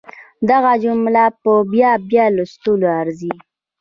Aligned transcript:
دغه 0.49 0.71
جمله 0.83 1.23
په 1.41 1.51
بيا 1.71 1.91
بيا 2.09 2.25
لوستلو 2.35 2.87
ارزي. 2.99 3.33